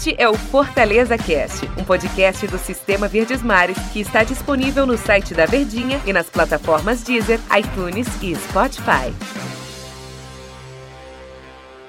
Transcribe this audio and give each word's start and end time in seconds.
Este 0.00 0.16
é 0.16 0.26
o 0.26 0.32
Fortaleza 0.32 1.18
Cast, 1.18 1.66
um 1.78 1.84
podcast 1.84 2.46
do 2.46 2.56
Sistema 2.56 3.06
Verdes 3.06 3.42
Mares 3.42 3.76
que 3.92 4.00
está 4.00 4.24
disponível 4.24 4.86
no 4.86 4.96
site 4.96 5.34
da 5.34 5.44
Verdinha 5.44 6.00
e 6.06 6.12
nas 6.14 6.30
plataformas 6.30 7.04
Deezer, 7.04 7.38
iTunes 7.54 8.06
e 8.22 8.34
Spotify. 8.34 9.12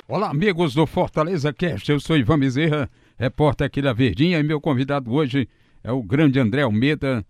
Olá, 0.09 0.29
amigos 0.29 0.73
do 0.73 0.85
Fortaleza 0.85 1.53
Cast. 1.53 1.89
Eu 1.89 2.01
sou 2.01 2.17
Ivan 2.17 2.37
Bezerra, 2.37 2.89
repórter 3.17 3.67
aqui 3.67 3.81
da 3.81 3.93
Verdinha, 3.93 4.39
e 4.39 4.43
meu 4.43 4.59
convidado 4.59 5.09
hoje 5.13 5.47
é 5.81 5.93
o 5.93 6.03
grande 6.03 6.37
André 6.37 6.63
Almeida, 6.63 7.25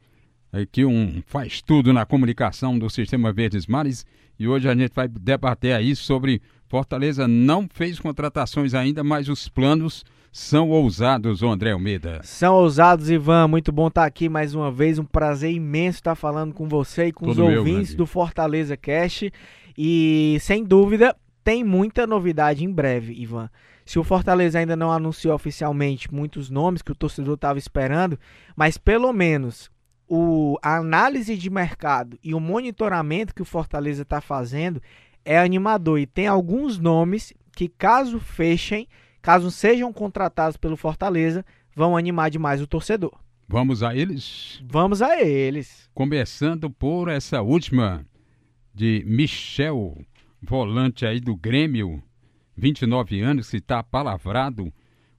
que 0.71 0.83
um 0.83 1.21
faz 1.27 1.61
tudo 1.61 1.93
na 1.93 2.07
comunicação 2.07 2.79
do 2.79 2.89
Sistema 2.89 3.31
Verdes 3.31 3.67
Mares. 3.67 4.03
E 4.39 4.47
hoje 4.47 4.67
a 4.67 4.73
gente 4.73 4.95
vai 4.95 5.07
debater 5.07 5.75
aí 5.75 5.95
sobre 5.95 6.41
Fortaleza 6.67 7.27
não 7.27 7.67
fez 7.71 7.99
contratações 7.99 8.73
ainda, 8.73 9.03
mas 9.03 9.29
os 9.29 9.47
planos 9.47 10.03
são 10.31 10.69
ousados, 10.69 11.43
André 11.43 11.71
Almeida. 11.71 12.21
São 12.23 12.55
ousados, 12.55 13.09
Ivan. 13.09 13.49
Muito 13.49 13.71
bom 13.71 13.87
estar 13.87 14.05
aqui 14.05 14.29
mais 14.29 14.55
uma 14.55 14.71
vez. 14.71 14.97
Um 14.97 15.03
prazer 15.03 15.51
imenso 15.51 15.97
estar 15.99 16.15
falando 16.15 16.53
com 16.53 16.69
você 16.69 17.07
e 17.07 17.11
com 17.11 17.25
Todo 17.25 17.43
os 17.43 17.49
meu, 17.49 17.59
ouvintes 17.59 17.93
do 17.93 18.05
Fortaleza 18.05 18.77
Cast. 18.77 19.31
E 19.77 20.37
sem 20.39 20.63
dúvida, 20.63 21.15
tem 21.43 21.65
muita 21.65 22.07
novidade 22.07 22.63
em 22.63 22.71
breve, 22.71 23.13
Ivan. 23.13 23.49
Se 23.85 23.99
o 23.99 24.05
Fortaleza 24.05 24.57
ainda 24.57 24.75
não 24.75 24.89
anunciou 24.89 25.35
oficialmente 25.35 26.13
muitos 26.13 26.49
nomes 26.49 26.81
que 26.81 26.93
o 26.93 26.95
torcedor 26.95 27.33
estava 27.33 27.59
esperando, 27.59 28.17
mas 28.55 28.77
pelo 28.77 29.11
menos 29.11 29.69
o, 30.07 30.57
a 30.61 30.77
análise 30.77 31.35
de 31.35 31.49
mercado 31.49 32.17
e 32.23 32.33
o 32.33 32.39
monitoramento 32.39 33.35
que 33.35 33.41
o 33.41 33.45
Fortaleza 33.45 34.03
está 34.03 34.21
fazendo 34.21 34.81
é 35.25 35.37
animador 35.37 35.99
e 35.99 36.05
tem 36.05 36.27
alguns 36.27 36.79
nomes 36.79 37.33
que, 37.53 37.67
caso 37.67 38.17
fechem, 38.17 38.87
caso 39.21 39.51
sejam 39.51 39.91
contratados 39.93 40.57
pelo 40.57 40.77
Fortaleza, 40.77 41.45
vão 41.75 41.95
animar 41.95 42.29
demais 42.29 42.61
o 42.61 42.67
torcedor. 42.67 43.13
Vamos 43.47 43.83
a 43.83 43.95
eles? 43.95 44.63
Vamos 44.65 45.01
a 45.01 45.21
eles. 45.21 45.89
Começando 45.93 46.69
por 46.69 47.09
essa 47.09 47.41
última 47.41 48.05
de 48.73 49.03
Michel, 49.05 49.97
volante 50.41 51.05
aí 51.05 51.19
do 51.19 51.35
Grêmio, 51.35 52.01
29 52.55 53.21
anos, 53.21 53.49
que 53.49 53.57
está 53.57 53.83
palavrado. 53.83 54.71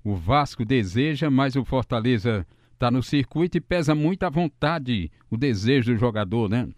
O 0.03 0.15
Vasco 0.15 0.65
deseja, 0.65 1.31
mas 1.31 1.57
o 1.57 1.65
Fortaleza 1.65 2.47
está 2.73 2.91
no 2.91 3.03
circuito 3.03 3.59
e 3.59 3.61
pesa 3.61 3.95
muito 3.95 4.25
a 4.25 4.31
vontade, 4.31 5.11
o 5.31 5.37
desejo 5.37 5.93
do 5.93 5.99
jogador, 5.99 6.49
né? 6.49 6.69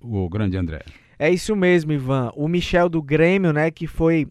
O 0.00 0.28
grande 0.28 0.56
André. 0.56 0.84
É 1.18 1.30
isso 1.30 1.56
mesmo, 1.56 1.92
Ivan. 1.92 2.30
O 2.34 2.46
Michel 2.46 2.88
do 2.88 3.00
Grêmio, 3.00 3.52
né, 3.52 3.70
que 3.70 3.86
foi 3.86 4.26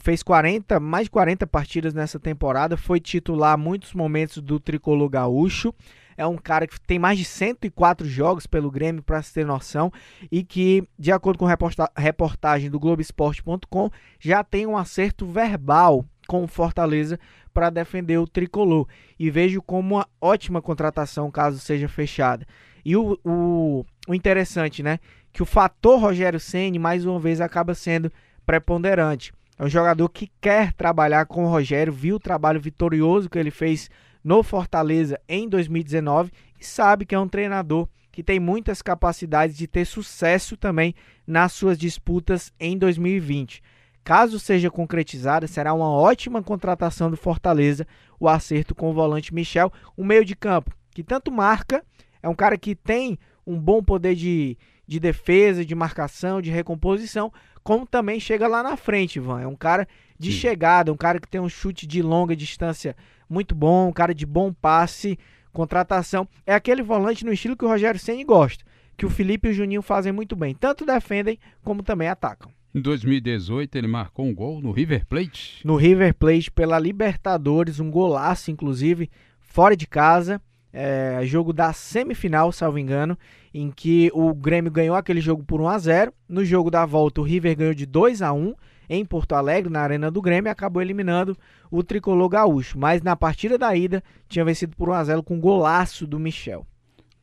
fez 0.00 0.22
40, 0.22 0.80
mais 0.80 1.04
de 1.04 1.10
40 1.10 1.46
partidas 1.46 1.94
nessa 1.94 2.18
temporada, 2.18 2.76
foi 2.76 3.00
titular 3.00 3.56
muitos 3.56 3.92
momentos 3.94 4.38
do 4.38 4.58
tricolor 4.58 5.08
gaúcho. 5.08 5.74
É 6.16 6.26
um 6.26 6.36
cara 6.36 6.66
que 6.66 6.80
tem 6.80 6.98
mais 6.98 7.18
de 7.18 7.24
104 7.24 8.06
jogos 8.06 8.46
pelo 8.46 8.70
Grêmio, 8.70 9.02
para 9.02 9.22
se 9.22 9.32
ter 9.32 9.46
noção, 9.46 9.90
e 10.30 10.44
que, 10.44 10.86
de 10.98 11.10
acordo 11.10 11.38
com 11.38 11.46
reporta 11.46 11.90
reportagem 11.96 12.70
do 12.70 12.78
Globoesporte.com, 12.78 13.90
já 14.20 14.44
tem 14.44 14.66
um 14.66 14.76
acerto 14.76 15.26
verbal 15.26 16.04
com 16.28 16.44
o 16.44 16.48
Fortaleza 16.48 17.18
para 17.52 17.70
defender 17.70 18.18
o 18.18 18.26
tricolor. 18.26 18.86
E 19.18 19.30
vejo 19.30 19.62
como 19.62 19.96
uma 19.96 20.08
ótima 20.20 20.62
contratação 20.62 21.30
caso 21.30 21.58
seja 21.58 21.88
fechada. 21.88 22.46
E 22.84 22.96
o, 22.96 23.18
o, 23.24 23.84
o 24.08 24.14
interessante, 24.14 24.82
né? 24.82 24.98
Que 25.32 25.42
o 25.42 25.46
fator 25.46 26.00
Rogério 26.00 26.40
Ceni 26.40 26.78
mais 26.78 27.04
uma 27.06 27.18
vez 27.18 27.40
acaba 27.40 27.74
sendo 27.74 28.12
preponderante. 28.44 29.32
É 29.62 29.64
um 29.64 29.68
jogador 29.68 30.08
que 30.08 30.28
quer 30.40 30.72
trabalhar 30.72 31.24
com 31.26 31.44
o 31.44 31.48
Rogério, 31.48 31.92
viu 31.92 32.16
o 32.16 32.18
trabalho 32.18 32.60
vitorioso 32.60 33.30
que 33.30 33.38
ele 33.38 33.52
fez 33.52 33.88
no 34.24 34.42
Fortaleza 34.42 35.20
em 35.28 35.48
2019 35.48 36.32
e 36.58 36.64
sabe 36.64 37.06
que 37.06 37.14
é 37.14 37.18
um 37.20 37.28
treinador 37.28 37.86
que 38.10 38.24
tem 38.24 38.40
muitas 38.40 38.82
capacidades 38.82 39.56
de 39.56 39.68
ter 39.68 39.84
sucesso 39.84 40.56
também 40.56 40.96
nas 41.24 41.52
suas 41.52 41.78
disputas 41.78 42.52
em 42.58 42.76
2020. 42.76 43.62
Caso 44.02 44.40
seja 44.40 44.68
concretizada, 44.68 45.46
será 45.46 45.72
uma 45.72 45.92
ótima 45.92 46.42
contratação 46.42 47.08
do 47.08 47.16
Fortaleza 47.16 47.86
o 48.18 48.28
acerto 48.28 48.74
com 48.74 48.90
o 48.90 48.92
volante 48.92 49.32
Michel, 49.32 49.72
um 49.96 50.04
meio 50.04 50.24
de 50.24 50.34
campo 50.34 50.74
que 50.92 51.04
tanto 51.04 51.30
marca 51.30 51.84
é 52.20 52.28
um 52.28 52.34
cara 52.34 52.58
que 52.58 52.74
tem 52.74 53.16
um 53.46 53.60
bom 53.60 53.80
poder 53.80 54.16
de, 54.16 54.58
de 54.88 54.98
defesa, 54.98 55.64
de 55.64 55.74
marcação, 55.74 56.42
de 56.42 56.50
recomposição, 56.50 57.32
como 57.62 57.86
também 57.86 58.18
chega 58.18 58.46
lá 58.46 58.62
na 58.62 58.76
frente, 58.76 59.16
Ivan. 59.16 59.40
É 59.40 59.46
um 59.46 59.56
cara 59.56 59.86
de 60.18 60.32
Sim. 60.32 60.38
chegada, 60.38 60.92
um 60.92 60.96
cara 60.96 61.20
que 61.20 61.28
tem 61.28 61.40
um 61.40 61.48
chute 61.48 61.86
de 61.86 62.02
longa 62.02 62.34
distância 62.34 62.96
muito 63.28 63.54
bom, 63.54 63.88
um 63.88 63.92
cara 63.92 64.14
de 64.14 64.26
bom 64.26 64.52
passe, 64.52 65.18
contratação. 65.52 66.28
É 66.46 66.54
aquele 66.54 66.82
volante 66.82 67.24
no 67.24 67.32
estilo 67.32 67.56
que 67.56 67.64
o 67.64 67.68
Rogério 67.68 68.00
Ceni 68.00 68.24
gosta, 68.24 68.64
que 68.96 69.06
o 69.06 69.10
Felipe 69.10 69.48
e 69.48 69.50
o 69.50 69.54
Juninho 69.54 69.82
fazem 69.82 70.12
muito 70.12 70.36
bem. 70.36 70.54
Tanto 70.54 70.84
defendem 70.84 71.38
como 71.62 71.82
também 71.82 72.08
atacam. 72.08 72.50
Em 72.74 72.80
2018 72.80 73.76
ele 73.76 73.86
marcou 73.86 74.24
um 74.24 74.34
gol 74.34 74.60
no 74.60 74.72
River 74.72 75.06
Plate. 75.06 75.60
No 75.64 75.76
River 75.76 76.14
Plate 76.14 76.50
pela 76.50 76.78
Libertadores, 76.78 77.80
um 77.80 77.90
golaço 77.90 78.50
inclusive, 78.50 79.10
fora 79.40 79.76
de 79.76 79.86
casa 79.86 80.40
é, 80.72 81.20
jogo 81.24 81.52
da 81.52 81.72
semifinal, 81.72 82.50
salvo 82.50 82.78
engano, 82.78 83.18
em 83.52 83.70
que 83.70 84.10
o 84.14 84.32
Grêmio 84.32 84.70
ganhou 84.70 84.96
aquele 84.96 85.20
jogo 85.20 85.44
por 85.44 85.60
1 85.60 85.68
a 85.68 85.78
0 85.78 86.14
No 86.28 86.44
jogo 86.44 86.70
da 86.70 86.86
volta, 86.86 87.20
o 87.20 87.24
River 87.24 87.56
ganhou 87.56 87.74
de 87.74 87.84
2 87.84 88.22
a 88.22 88.32
1 88.32 88.54
em 88.88 89.04
Porto 89.04 89.34
Alegre, 89.34 89.70
na 89.70 89.80
Arena 89.80 90.10
do 90.10 90.20
Grêmio, 90.20 90.48
e 90.48 90.50
acabou 90.50 90.82
eliminando 90.82 91.36
o 91.70 91.82
tricolor 91.82 92.28
gaúcho. 92.28 92.78
Mas 92.78 93.02
na 93.02 93.16
partida 93.16 93.56
da 93.56 93.74
ida, 93.74 94.02
tinha 94.28 94.44
vencido 94.44 94.76
por 94.76 94.88
1 94.88 94.92
a 94.92 95.04
0 95.04 95.22
com 95.22 95.34
um 95.34 95.40
golaço 95.40 96.06
do 96.06 96.18
Michel. 96.18 96.66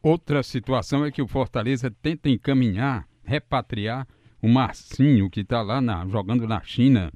Outra 0.02 0.42
situação 0.44 1.04
é 1.04 1.12
que 1.12 1.22
o 1.22 1.28
Fortaleza 1.28 1.92
tenta 2.02 2.30
encaminhar, 2.30 3.06
repatriar 3.24 4.08
o 4.42 4.48
Marcinho, 4.48 5.30
que 5.30 5.42
está 5.42 5.62
lá 5.62 5.82
na, 5.82 6.08
jogando 6.08 6.48
na 6.48 6.62
China. 6.62 7.12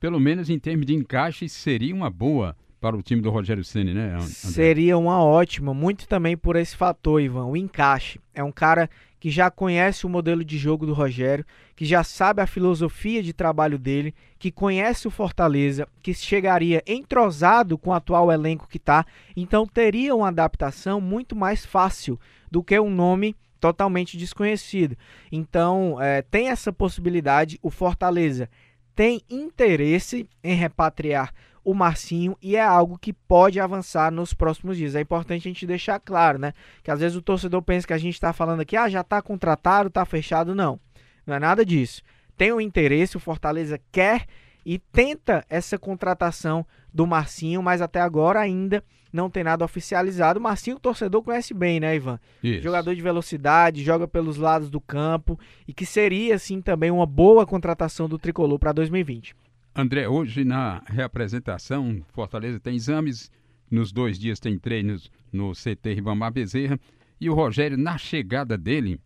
Pelo 0.00 0.18
menos 0.18 0.50
em 0.50 0.58
termos 0.58 0.86
de 0.86 0.94
encaixe, 0.94 1.48
seria 1.48 1.94
uma 1.94 2.10
boa 2.10 2.56
para 2.86 2.96
o 2.96 3.02
time 3.02 3.20
do 3.20 3.30
Rogério 3.30 3.64
Ceni, 3.64 3.92
né? 3.92 4.14
André? 4.14 4.26
Seria 4.26 4.96
uma 4.96 5.20
ótima, 5.20 5.74
muito 5.74 6.06
também 6.06 6.36
por 6.36 6.54
esse 6.54 6.76
fator, 6.76 7.20
Ivan, 7.20 7.46
o 7.46 7.56
encaixe. 7.56 8.20
É 8.32 8.44
um 8.44 8.52
cara 8.52 8.88
que 9.18 9.28
já 9.28 9.50
conhece 9.50 10.06
o 10.06 10.08
modelo 10.08 10.44
de 10.44 10.56
jogo 10.56 10.86
do 10.86 10.92
Rogério, 10.92 11.44
que 11.74 11.84
já 11.84 12.04
sabe 12.04 12.40
a 12.40 12.46
filosofia 12.46 13.24
de 13.24 13.32
trabalho 13.32 13.76
dele, 13.76 14.14
que 14.38 14.52
conhece 14.52 15.08
o 15.08 15.10
Fortaleza, 15.10 15.88
que 16.00 16.14
chegaria 16.14 16.80
entrosado 16.86 17.76
com 17.76 17.90
o 17.90 17.94
atual 17.94 18.30
elenco 18.30 18.68
que 18.68 18.76
está, 18.76 19.04
então 19.36 19.66
teria 19.66 20.14
uma 20.14 20.28
adaptação 20.28 21.00
muito 21.00 21.34
mais 21.34 21.66
fácil 21.66 22.20
do 22.48 22.62
que 22.62 22.78
um 22.78 22.90
nome 22.90 23.34
totalmente 23.60 24.16
desconhecido. 24.16 24.96
Então, 25.32 26.00
é, 26.00 26.22
tem 26.22 26.50
essa 26.50 26.72
possibilidade. 26.72 27.58
O 27.62 27.70
Fortaleza 27.70 28.48
tem 28.96 29.20
interesse 29.28 30.28
em 30.42 30.54
repatriar 30.54 31.32
o 31.62 31.74
Marcinho 31.74 32.36
e 32.40 32.56
é 32.56 32.62
algo 32.62 32.98
que 32.98 33.12
pode 33.12 33.60
avançar 33.60 34.10
nos 34.10 34.32
próximos 34.32 34.78
dias. 34.78 34.94
É 34.94 35.00
importante 35.02 35.46
a 35.46 35.50
gente 35.50 35.66
deixar 35.66 36.00
claro, 36.00 36.38
né? 36.38 36.54
Que 36.82 36.90
às 36.90 37.00
vezes 37.00 37.16
o 37.16 37.20
torcedor 37.20 37.60
pensa 37.60 37.86
que 37.86 37.92
a 37.92 37.98
gente 37.98 38.14
está 38.14 38.32
falando 38.32 38.60
aqui, 38.60 38.74
ah, 38.76 38.88
já 38.88 39.02
está 39.02 39.20
contratado, 39.20 39.88
está 39.88 40.04
fechado. 40.06 40.54
Não, 40.54 40.80
não 41.26 41.34
é 41.34 41.38
nada 41.38 41.64
disso. 41.64 42.02
Tem 42.38 42.52
o 42.52 42.56
um 42.56 42.60
interesse, 42.60 43.16
o 43.16 43.20
Fortaleza 43.20 43.78
quer 43.92 44.26
e 44.64 44.78
tenta 44.78 45.44
essa 45.50 45.78
contratação 45.78 46.64
do 46.92 47.06
Marcinho, 47.06 47.62
mas 47.62 47.82
até 47.82 48.00
agora 48.00 48.40
ainda 48.40 48.82
não 49.16 49.30
tem 49.30 49.42
nada 49.42 49.64
oficializado. 49.64 50.38
O 50.38 50.42
Marcinho, 50.42 50.76
o 50.76 50.80
torcedor 50.80 51.22
conhece 51.22 51.54
bem, 51.54 51.80
né, 51.80 51.96
Ivan? 51.96 52.20
Isso. 52.42 52.62
Jogador 52.62 52.94
de 52.94 53.02
velocidade, 53.02 53.82
joga 53.82 54.06
pelos 54.06 54.36
lados 54.36 54.70
do 54.70 54.80
campo 54.80 55.38
e 55.66 55.72
que 55.72 55.86
seria, 55.86 56.34
assim, 56.36 56.60
também 56.60 56.90
uma 56.90 57.06
boa 57.06 57.46
contratação 57.46 58.08
do 58.08 58.18
tricolor 58.18 58.58
para 58.58 58.72
2020. 58.72 59.34
André, 59.74 60.08
hoje 60.08 60.44
na 60.44 60.82
reapresentação, 60.86 62.02
Fortaleza 62.12 62.60
tem 62.60 62.76
exames, 62.76 63.30
nos 63.70 63.92
dois 63.92 64.18
dias 64.18 64.38
tem 64.38 64.58
treinos 64.58 65.10
no 65.32 65.52
CT 65.52 65.94
Ribamar 65.94 66.32
Bezerra, 66.32 66.78
e 67.20 67.28
o 67.28 67.34
Rogério, 67.34 67.76
na 67.76 67.98
chegada 67.98 68.56
dele, 68.56 69.00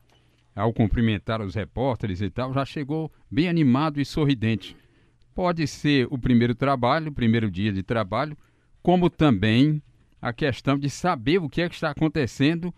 ao 0.55 0.73
cumprimentar 0.73 1.41
os 1.41 1.55
repórteres 1.55 2.21
e 2.21 2.31
tal, 2.31 2.53
já 2.53 2.65
chegou 2.65 3.11
bem 3.31 3.49
animado 3.49 4.01
e 4.01 4.05
sorridente. 4.05 4.77
Pode 5.35 5.67
ser 5.67 6.07
o 6.11 6.19
primeiro 6.19 6.55
trabalho, 6.55 7.11
o 7.11 7.15
primeiro 7.15 7.51
dia 7.51 7.73
de 7.73 7.83
trabalho, 7.83 8.37
como 8.83 9.09
também 9.09 9.83
a 10.21 10.33
questão 10.33 10.79
de 10.79 10.91
saber 10.91 11.39
o 11.39 11.49
que 11.49 11.63
é 11.63 11.69
que 11.69 11.75
está 11.75 11.91
acontecendo 11.91 12.73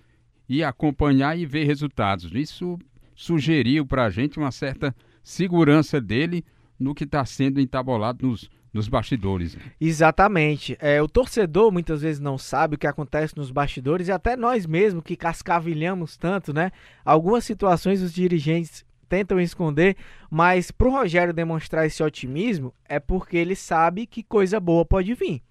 e 0.48 0.62
acompanhar 0.62 1.38
e 1.38 1.46
ver 1.46 1.64
resultados. 1.64 2.30
Isso 2.34 2.78
sugeriu 3.14 3.86
para 3.86 4.04
a 4.04 4.10
gente 4.10 4.38
uma 4.38 4.50
certa 4.50 4.94
segurança 5.22 6.00
dele 6.00 6.44
no 6.78 6.94
que 6.94 7.04
está 7.04 7.24
sendo 7.24 7.60
entabolado 7.60 8.26
nos, 8.26 8.50
nos 8.72 8.88
bastidores. 8.88 9.56
Exatamente. 9.80 10.76
É, 10.80 11.00
o 11.00 11.08
torcedor 11.08 11.70
muitas 11.70 12.02
vezes 12.02 12.20
não 12.20 12.36
sabe 12.36 12.74
o 12.74 12.78
que 12.78 12.86
acontece 12.86 13.36
nos 13.36 13.50
bastidores 13.50 14.08
e 14.08 14.12
até 14.12 14.36
nós 14.36 14.66
mesmos 14.66 15.04
que 15.04 15.16
cascavilhamos 15.16 16.16
tanto, 16.16 16.52
né? 16.52 16.70
Algumas 17.04 17.44
situações 17.44 18.02
os 18.02 18.12
dirigentes 18.12 18.84
tentam 19.08 19.38
esconder, 19.38 19.96
mas 20.30 20.70
para 20.70 20.88
o 20.88 20.90
Rogério 20.90 21.34
demonstrar 21.34 21.86
esse 21.86 22.02
otimismo 22.02 22.74
é 22.88 22.98
porque 22.98 23.36
ele 23.36 23.54
sabe 23.54 24.06
que 24.06 24.22
coisa 24.22 24.58
boa 24.58 24.86
pode 24.86 25.14
vir. 25.14 25.42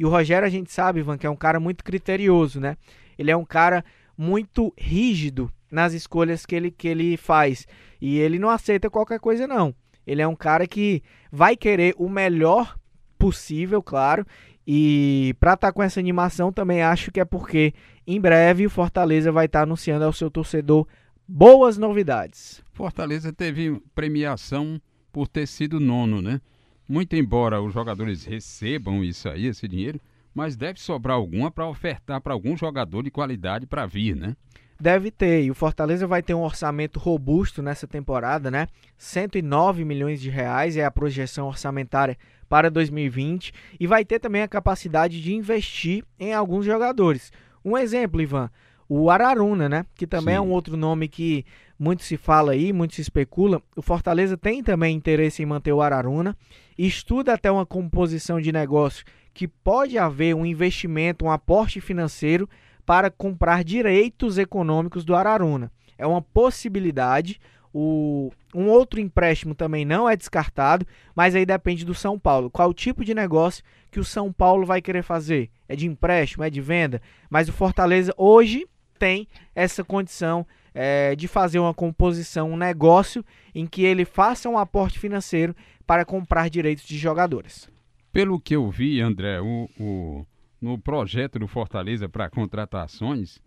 E 0.00 0.04
o 0.06 0.08
Rogério, 0.08 0.46
a 0.46 0.50
gente 0.50 0.72
sabe, 0.72 1.00
Ivan, 1.00 1.18
que 1.18 1.26
é 1.26 1.30
um 1.30 1.36
cara 1.36 1.60
muito 1.60 1.84
criterioso, 1.84 2.58
né? 2.58 2.78
Ele 3.18 3.30
é 3.30 3.36
um 3.36 3.44
cara 3.44 3.84
muito 4.16 4.72
rígido 4.74 5.52
nas 5.70 5.92
escolhas 5.92 6.46
que 6.46 6.54
ele, 6.54 6.70
que 6.70 6.88
ele 6.88 7.18
faz. 7.18 7.68
E 8.00 8.18
ele 8.18 8.38
não 8.38 8.48
aceita 8.48 8.88
qualquer 8.88 9.20
coisa, 9.20 9.46
não. 9.46 9.74
Ele 10.06 10.22
é 10.22 10.26
um 10.26 10.34
cara 10.34 10.66
que 10.66 11.02
vai 11.30 11.54
querer 11.54 11.94
o 11.98 12.08
melhor 12.08 12.78
possível, 13.18 13.82
claro. 13.82 14.26
E 14.66 15.36
para 15.38 15.52
estar 15.52 15.66
tá 15.68 15.72
com 15.72 15.82
essa 15.82 16.00
animação, 16.00 16.50
também 16.50 16.80
acho 16.80 17.12
que 17.12 17.20
é 17.20 17.24
porque 17.26 17.74
em 18.06 18.18
breve 18.18 18.64
o 18.64 18.70
Fortaleza 18.70 19.30
vai 19.30 19.44
estar 19.44 19.58
tá 19.58 19.62
anunciando 19.64 20.06
ao 20.06 20.14
seu 20.14 20.30
torcedor 20.30 20.88
boas 21.28 21.76
novidades. 21.76 22.64
Fortaleza 22.72 23.34
teve 23.34 23.78
premiação 23.94 24.80
por 25.12 25.28
ter 25.28 25.46
sido 25.46 25.78
nono, 25.78 26.22
né? 26.22 26.40
Muito 26.90 27.14
embora 27.14 27.62
os 27.62 27.72
jogadores 27.72 28.24
recebam 28.24 29.04
isso 29.04 29.28
aí, 29.28 29.46
esse 29.46 29.68
dinheiro, 29.68 30.00
mas 30.34 30.56
deve 30.56 30.80
sobrar 30.80 31.16
alguma 31.16 31.48
para 31.48 31.68
ofertar 31.68 32.20
para 32.20 32.32
algum 32.32 32.56
jogador 32.56 33.04
de 33.04 33.12
qualidade 33.12 33.64
para 33.64 33.86
vir, 33.86 34.16
né? 34.16 34.34
Deve 34.80 35.12
ter, 35.12 35.44
e 35.44 35.52
o 35.52 35.54
Fortaleza 35.54 36.04
vai 36.04 36.20
ter 36.20 36.34
um 36.34 36.42
orçamento 36.42 36.98
robusto 36.98 37.62
nessa 37.62 37.86
temporada, 37.86 38.50
né? 38.50 38.66
109 38.98 39.84
milhões 39.84 40.20
de 40.20 40.30
reais 40.30 40.76
é 40.76 40.84
a 40.84 40.90
projeção 40.90 41.46
orçamentária 41.46 42.18
para 42.48 42.68
2020 42.68 43.52
e 43.78 43.86
vai 43.86 44.04
ter 44.04 44.18
também 44.18 44.42
a 44.42 44.48
capacidade 44.48 45.22
de 45.22 45.32
investir 45.32 46.02
em 46.18 46.34
alguns 46.34 46.66
jogadores. 46.66 47.30
Um 47.64 47.78
exemplo, 47.78 48.20
Ivan, 48.20 48.50
o 48.92 49.08
Araruna, 49.08 49.68
né? 49.68 49.86
Que 49.94 50.04
também 50.04 50.34
é 50.34 50.38
Sim. 50.38 50.44
é 50.44 50.48
um 50.48 50.50
outro 50.50 50.76
nome 50.76 51.06
que 51.06 51.46
muito 51.78 52.02
se 52.02 52.16
fala 52.16 52.50
aí, 52.50 52.72
muito 52.72 52.96
se 52.96 53.00
especula. 53.00 53.62
O 53.76 53.80
Fortaleza 53.80 54.36
tem 54.36 54.64
também 54.64 54.96
interesse 54.96 55.40
em 55.40 55.46
manter 55.46 55.72
o 55.72 55.80
Araruna, 55.80 56.36
estuda 56.76 57.32
até 57.32 57.48
uma 57.48 57.64
composição 57.64 58.40
de 58.40 58.50
negócio 58.50 59.04
que 59.32 59.46
pode 59.46 59.96
haver 59.96 60.34
um 60.34 60.44
investimento, 60.44 61.24
um 61.24 61.30
aporte 61.30 61.80
financeiro 61.80 62.48
para 62.84 63.12
comprar 63.12 63.62
direitos 63.62 64.38
econômicos 64.38 65.04
do 65.04 65.14
Araruna. 65.14 65.70
É 65.96 66.04
uma 66.04 66.20
possibilidade. 66.20 67.40
O, 67.72 68.32
um 68.52 68.66
outro 68.66 68.98
empréstimo 68.98 69.54
também 69.54 69.84
não 69.84 70.10
é 70.10 70.16
descartado, 70.16 70.84
mas 71.14 71.36
aí 71.36 71.46
depende 71.46 71.84
do 71.84 71.94
São 71.94 72.18
Paulo. 72.18 72.50
Qual 72.50 72.68
o 72.68 72.74
tipo 72.74 73.04
de 73.04 73.14
negócio 73.14 73.62
que 73.88 74.00
o 74.00 74.04
São 74.04 74.32
Paulo 74.32 74.66
vai 74.66 74.82
querer 74.82 75.04
fazer? 75.04 75.48
É 75.68 75.76
de 75.76 75.86
empréstimo, 75.86 76.42
é 76.42 76.50
de 76.50 76.60
venda? 76.60 77.00
Mas 77.30 77.48
o 77.48 77.52
Fortaleza 77.52 78.12
hoje 78.16 78.66
tem 79.00 79.26
essa 79.54 79.82
condição 79.82 80.46
é, 80.74 81.16
de 81.16 81.26
fazer 81.26 81.58
uma 81.58 81.72
composição, 81.72 82.52
um 82.52 82.56
negócio 82.56 83.24
em 83.54 83.66
que 83.66 83.82
ele 83.82 84.04
faça 84.04 84.48
um 84.48 84.58
aporte 84.58 84.98
financeiro 84.98 85.56
para 85.86 86.04
comprar 86.04 86.50
direitos 86.50 86.84
de 86.84 86.98
jogadores. 86.98 87.68
Pelo 88.12 88.38
que 88.38 88.54
eu 88.54 88.70
vi, 88.70 89.00
André, 89.00 89.40
o, 89.40 89.68
o 89.80 90.26
no 90.60 90.78
projeto 90.78 91.38
do 91.38 91.48
Fortaleza 91.48 92.08
para 92.08 92.28
contratações, 92.28 93.40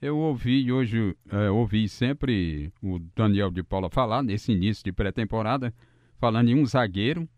eu 0.00 0.16
ouvi 0.16 0.72
hoje, 0.72 1.14
é, 1.30 1.50
ouvi 1.50 1.86
sempre 1.88 2.72
o 2.82 2.98
Daniel 3.14 3.50
de 3.50 3.62
Paula 3.62 3.90
falar 3.90 4.22
nesse 4.22 4.52
início 4.52 4.82
de 4.82 4.92
pré-temporada, 4.92 5.74
falando 6.18 6.48
em 6.48 6.58
um 6.58 6.64
zagueiro, 6.64 7.28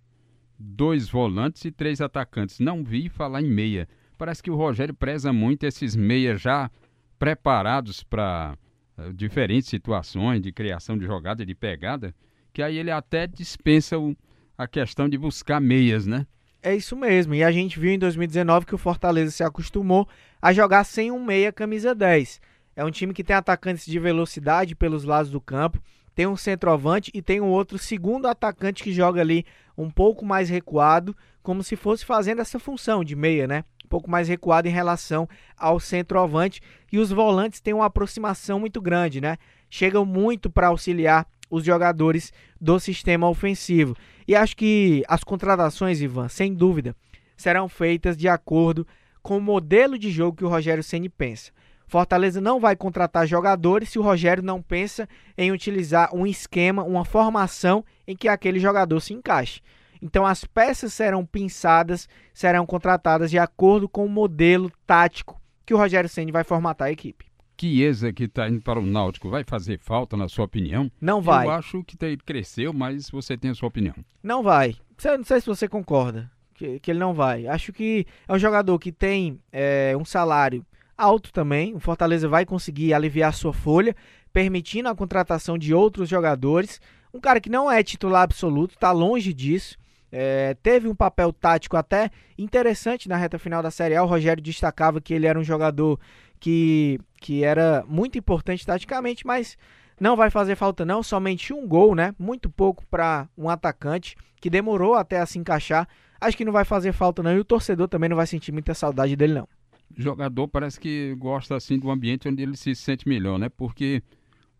dois 0.57 1.09
volantes 1.09 1.65
e 1.65 1.73
três 1.73 2.01
atacantes. 2.01 2.61
Não 2.61 2.85
vi 2.85 3.09
falar 3.09 3.43
em 3.43 3.51
meia. 3.51 3.89
Parece 4.17 4.43
que 4.43 4.51
o 4.51 4.57
Rogério 4.57 4.95
preza 4.95 5.33
muito 5.33 5.65
esses 5.65 5.97
meias 5.97 6.41
já 6.41 6.71
preparados 7.19 8.03
para 8.03 8.56
é, 8.97 9.12
diferentes 9.12 9.69
situações 9.69 10.41
de 10.41 10.53
criação 10.53 10.97
de 10.97 11.06
jogada, 11.06 11.44
de 11.44 11.55
pegada, 11.55 12.15
que 12.53 12.62
aí 12.62 12.79
ele 12.79 12.91
até 12.91 13.26
dispensa 13.26 13.99
o, 13.99 14.17
a 14.56 14.67
questão 14.67 15.09
de 15.09 15.19
buscar 15.19 15.61
meias, 15.61 16.06
né? 16.06 16.26
É 16.62 16.75
isso 16.75 16.97
mesmo. 16.97 17.35
E 17.35 17.44
a 17.44 17.53
gente 17.53 17.79
viu 17.79 17.93
em 17.93 17.99
2019 17.99 18.67
que 18.67 18.75
o 18.75 18.79
Fortaleza 18.79 19.31
se 19.31 19.44
acostumou 19.44 20.09
a 20.43 20.53
jogar 20.53 20.85
sem 20.85 21.11
um 21.11 21.25
meia 21.25 21.53
camisa 21.53 21.94
10. 21.94 22.41
É 22.75 22.85
um 22.85 22.91
time 22.91 23.15
que 23.15 23.25
tem 23.25 23.37
atacantes 23.37 23.87
de 23.87 23.99
velocidade 23.99 24.75
pelos 24.75 25.05
lados 25.05 25.31
do 25.31 25.41
campo, 25.41 25.81
tem 26.14 26.26
um 26.26 26.37
centroavante 26.37 27.11
e 27.14 27.23
tem 27.23 27.41
um 27.41 27.49
outro 27.49 27.79
segundo 27.79 28.26
atacante 28.26 28.82
que 28.82 28.93
joga 28.93 29.21
ali 29.21 29.47
um 29.76 29.88
pouco 29.88 30.26
mais 30.26 30.49
recuado, 30.49 31.17
como 31.43 31.62
se 31.62 31.76
fosse 31.76 32.05
fazendo 32.05 32.41
essa 32.41 32.59
função 32.59 33.05
de 33.05 33.14
meia, 33.14 33.47
né? 33.47 33.64
Um 33.88 33.96
pouco 33.96 34.11
mais 34.11 34.29
recuado 34.29 34.69
em 34.69 34.70
relação 34.70 35.26
ao 35.56 35.81
centroavante. 35.81 36.61
E 36.93 36.99
os 36.99 37.11
volantes 37.11 37.58
têm 37.58 37.73
uma 37.73 37.87
aproximação 37.87 38.61
muito 38.61 38.82
grande, 38.82 39.19
né? 39.19 39.38
Chegam 39.70 40.05
muito 40.05 40.50
para 40.50 40.67
auxiliar 40.67 41.26
os 41.49 41.64
jogadores 41.64 42.31
do 42.61 42.79
sistema 42.79 43.26
ofensivo. 43.31 43.96
E 44.26 44.37
acho 44.37 44.55
que 44.55 45.02
as 45.08 45.25
contratações, 45.25 46.02
Ivan, 46.02 46.29
sem 46.29 46.52
dúvida, 46.52 46.94
serão 47.35 47.67
feitas 47.67 48.14
de 48.14 48.29
acordo 48.29 48.87
com 49.23 49.38
o 49.38 49.40
modelo 49.40 49.99
de 49.99 50.11
jogo 50.11 50.37
que 50.37 50.44
o 50.44 50.49
Rogério 50.49 50.85
Ceni 50.85 51.08
pensa. 51.08 51.50
Fortaleza 51.87 52.43
não 52.43 52.61
vai 52.61 52.76
contratar 52.76 53.26
jogadores 53.26 53.88
se 53.88 53.99
o 53.99 54.02
Rogério 54.02 54.43
não 54.43 54.61
pensa 54.61 55.08
em 55.35 55.50
utilizar 55.50 56.14
um 56.14 56.26
esquema, 56.26 56.85
uma 56.85 57.06
formação 57.06 57.82
em 58.06 58.14
que 58.14 58.29
aquele 58.29 58.61
jogador 58.61 59.00
se 59.00 59.14
encaixe. 59.14 59.62
Então 60.00 60.27
as 60.27 60.45
peças 60.45 60.93
serão 60.93 61.25
pensadas, 61.25 62.09
serão 62.33 62.65
contratadas 62.67 63.31
de 63.31 63.39
acordo 63.39 63.89
com 63.89 64.05
o 64.05 64.09
modelo 64.09 64.71
tático 64.87 65.41
que 65.65 65.75
o 65.75 65.79
Rogério 65.79 66.09
Ceni 66.09 66.33
vai 66.33 66.45
formatar 66.45 66.89
a 66.89 66.93
equipe. 66.93 67.27
Chiesa 67.61 68.12
que 68.12 68.25
está 68.25 68.49
indo 68.49 68.62
para 68.62 68.79
o 68.79 68.87
Náutico 68.87 69.29
vai 69.29 69.43
fazer 69.45 69.79
falta, 69.81 70.17
na 70.17 70.29
sua 70.29 70.45
opinião? 70.45 70.91
Não 71.00 71.21
vai. 71.21 71.47
Eu 71.47 71.50
acho 71.50 71.83
que 71.83 71.97
ele 72.05 72.17
cresceu, 72.19 72.73
mas 72.73 73.11
você 73.11 73.37
tem 73.37 73.50
a 73.50 73.55
sua 73.55 73.69
opinião. 73.69 73.97
Não 74.23 74.43
vai. 74.43 74.77
Não 75.05 75.25
sei 75.25 75.41
se 75.41 75.47
você 75.47 75.69
concorda 75.69 76.31
que, 76.59 76.81
que 76.81 76.91
ele 76.91 76.99
não 76.99 77.15
vai. 77.15 77.47
Acho 77.47 77.73
que 77.73 78.05
é 78.27 78.33
um 78.33 78.39
jogador 78.39 78.79
que 78.79 78.91
tem 78.91 79.41
é, 79.53 79.95
um 79.99 80.05
salário 80.05 80.67
alto 80.97 81.33
também. 81.33 81.75
O 81.75 81.81
Fortaleza 81.81 82.29
vai 82.29 82.45
conseguir 82.45 82.93
aliviar 82.93 83.33
sua 83.33 83.53
folha, 83.53 83.95
permitindo 84.33 84.89
a 84.89 84.95
contratação 84.95 85.56
de 85.56 85.73
outros 85.73 86.09
jogadores. 86.09 86.81
Um 87.15 87.21
cara 87.21 87.41
que 87.41 87.49
não 87.49 87.71
é 87.71 87.83
titular 87.83 88.23
absoluto, 88.23 88.75
está 88.75 88.91
longe 88.91 89.33
disso. 89.33 89.79
É, 90.11 90.55
teve 90.63 90.89
um 90.89 90.95
papel 90.95 91.33
tático 91.33 91.77
até 91.77 92.11
interessante 92.37 93.09
na 93.09 93.17
reta 93.17 93.39
final 93.39 93.63
da 93.63 93.71
Série 93.71 93.95
A. 93.95 94.03
O 94.03 94.07
Rogério 94.07 94.43
destacava 94.43 95.01
que 95.01 95.13
ele 95.13 95.27
era 95.27 95.39
um 95.39 95.45
jogador 95.45 96.01
que, 96.41 96.99
que 97.21 97.45
era 97.45 97.85
muito 97.87 98.19
importante 98.19 98.65
taticamente, 98.65 99.27
mas 99.27 99.57
não 100.01 100.17
vai 100.17 100.31
fazer 100.31 100.57
falta 100.57 100.85
não, 100.85 101.03
somente 101.03 101.53
um 101.53 101.67
gol, 101.67 101.95
né? 101.95 102.15
Muito 102.19 102.49
pouco 102.49 102.87
para 102.87 103.29
um 103.37 103.49
atacante 103.49 104.17
que 104.41 104.49
demorou 104.49 104.95
até 104.95 105.19
a 105.19 105.27
se 105.27 105.39
encaixar. 105.39 105.89
Acho 106.21 106.37
que 106.37 106.45
não 106.45 106.53
vai 106.53 106.65
fazer 106.65 106.93
falta 106.93 107.23
não 107.23 107.35
e 107.35 107.39
o 107.39 107.45
torcedor 107.45 107.89
também 107.89 108.09
não 108.09 108.17
vai 108.17 108.27
sentir 108.27 108.53
muita 108.53 108.75
saudade 108.75 109.15
dele 109.15 109.35
não. 109.35 109.49
Jogador 109.97 110.49
parece 110.49 110.79
que 110.79 111.15
gosta 111.19 111.57
assim 111.57 111.79
do 111.79 111.91
ambiente 111.91 112.29
onde 112.29 112.43
ele 112.43 112.57
se 112.57 112.75
sente 112.75 113.09
melhor, 113.09 113.38
né? 113.38 113.49
Porque 113.49 114.03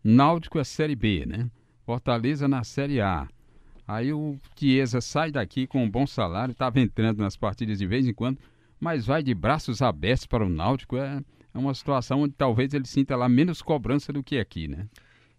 Náutico 0.03 0.59
é 0.59 0.63
Série 0.63 0.95
B, 0.95 1.25
né? 1.25 1.49
Fortaleza 1.85 2.47
na 2.47 2.63
Série 2.63 3.01
A. 3.01 3.27
Aí 3.89 4.13
o 4.13 4.37
Chiesa 4.55 5.01
sai 5.01 5.31
daqui 5.31 5.65
com 5.65 5.83
um 5.83 5.89
bom 5.89 6.05
salário, 6.05 6.51
estava 6.51 6.79
entrando 6.79 7.23
nas 7.23 7.35
partidas 7.35 7.79
de 7.79 7.87
vez 7.87 8.07
em 8.07 8.13
quando, 8.13 8.37
mas 8.79 9.07
vai 9.07 9.23
de 9.23 9.33
braços 9.33 9.81
abertos 9.81 10.27
para 10.27 10.45
o 10.45 10.49
Náutico. 10.49 10.95
É, 10.95 11.19
é 11.51 11.57
uma 11.57 11.73
situação 11.73 12.21
onde 12.21 12.35
talvez 12.37 12.71
ele 12.75 12.85
sinta 12.85 13.15
lá 13.15 13.27
menos 13.27 13.63
cobrança 13.63 14.13
do 14.13 14.21
que 14.21 14.37
aqui, 14.37 14.67
né? 14.67 14.85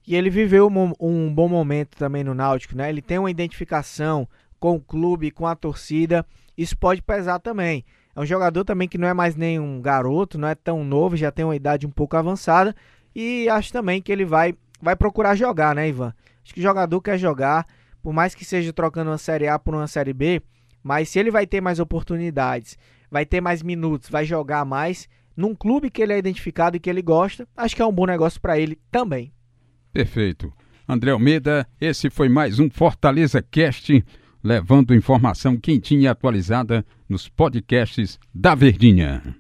E 0.05 0.17
ele 0.17 0.29
viveu 0.29 0.67
um, 0.67 0.93
um 0.99 1.33
bom 1.33 1.49
momento 1.49 1.97
também 1.97 2.25
no 2.25 2.35
Náutico, 2.35 2.75
né? 2.75 2.89
Ele 2.89 3.01
tem 3.01 3.21
uma 3.21 3.31
identificação 3.31 4.29
com 4.59 4.75
o 4.75 4.81
clube, 4.81 5.31
com 5.31 5.47
a 5.47 5.55
torcida. 5.55 6.27
Isso 6.59 6.77
pode 6.77 7.01
pesar 7.03 7.39
também. 7.39 7.85
É 8.17 8.21
um 8.21 8.27
jogador 8.27 8.65
também 8.65 8.89
que 8.89 8.99
não 8.99 9.07
é 9.07 9.15
mais 9.15 9.37
nem 9.37 9.61
um 9.61 9.81
garoto, 9.81 10.37
não 10.37 10.49
é 10.49 10.57
tão 10.57 10.83
novo, 10.83 11.17
já 11.17 11.31
tem 11.31 11.45
uma 11.45 11.55
idade 11.55 11.87
um 11.87 11.91
pouco 11.91 12.17
avançada. 12.17 12.75
E 13.15 13.49
acho 13.49 13.73
também 13.73 14.03
que 14.03 14.11
ele 14.11 14.25
vai, 14.25 14.57
vai 14.83 14.97
procurar 14.97 15.37
jogar, 15.37 15.73
né, 15.73 15.89
Ivan? 15.89 16.13
Acho 16.43 16.53
que 16.53 16.59
o 16.59 16.63
jogador 16.65 17.01
quer 17.01 17.17
jogar, 17.17 17.65
por 18.03 18.13
mais 18.13 18.35
que 18.35 18.45
seja 18.45 18.73
trocando 18.73 19.11
uma 19.11 19.19
Série 19.19 19.49
A 19.49 19.59
por 19.59 19.75
uma 19.75 19.87
Série 19.87 20.13
B, 20.13 20.43
mas 20.83 21.09
se 21.09 21.19
ele 21.19 21.31
vai 21.31 21.47
ter 21.47 21.61
mais 21.61 21.79
oportunidades, 21.79 22.79
vai 23.11 23.27
ter 23.27 23.41
mais 23.41 23.63
minutos, 23.63 24.09
vai 24.09 24.25
jogar 24.25 24.65
mais, 24.65 25.09
num 25.37 25.55
clube 25.55 25.91
que 25.91 26.03
ele 26.03 26.13
é 26.13 26.19
identificado 26.19 26.77
e 26.77 26.81
que 26.81 26.89
ele 26.89 27.03
gosta, 27.03 27.47
acho 27.57 27.75
que 27.75 27.83
é 27.83 27.87
um 27.87 27.93
bom 27.93 28.07
negócio 28.07 28.41
para 28.41 28.59
ele 28.59 28.79
também. 28.91 29.33
Perfeito. 29.93 30.53
André 30.89 31.13
Almeida, 31.13 31.67
esse 31.81 32.11
foi 32.11 32.29
mais 32.29 32.59
um 32.59 32.69
Fortaleza 32.69 33.41
Cast, 33.43 34.05
levando 34.43 34.95
informação 34.95 35.57
quentinha 35.57 36.03
e 36.03 36.09
atualizada 36.09 36.85
nos 37.09 37.29
podcasts 37.29 38.19
da 38.35 38.55
Verdinha. 38.55 39.37